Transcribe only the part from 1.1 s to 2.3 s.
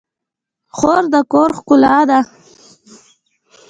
د کور ښکلا ده.